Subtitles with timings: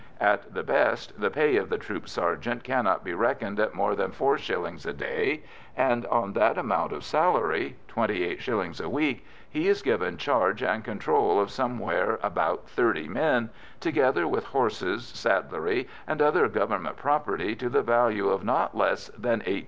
[0.19, 4.09] At the best, the pay of the troop sergeant cannot be reckoned at more than
[4.09, 5.43] four shillings a day,
[5.77, 10.63] and on that amount of salary twenty eight shillings a week he is given charge
[10.63, 17.55] and control of somewhere about thirty men, together with horses, saddlery, and other Government property
[17.55, 19.59] to the value of not less than £1800.